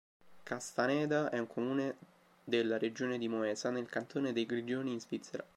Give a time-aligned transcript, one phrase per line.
[0.45, 1.95] Castaneda è un comune
[2.43, 5.45] della regione di Moesa, nel cantone dei Grigioni in Svizzera.